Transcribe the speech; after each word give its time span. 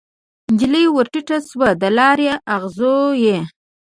نجلۍ 0.51 0.85
ورټیټه 0.91 1.37
شوه 1.49 1.69
د 1.81 1.83
لار 1.97 2.19
اغزو 2.55 2.97
یې 3.23 3.37